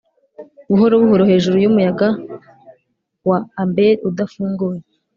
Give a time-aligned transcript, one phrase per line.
[0.69, 2.07] buhoro buhoro hejuru yumuyaga
[3.29, 4.81] wa amber udafunguye,